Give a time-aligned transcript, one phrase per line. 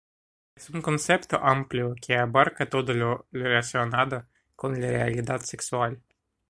[0.55, 6.01] Es un concepto amplio que abarca todo lo relacionado con la realidad sexual.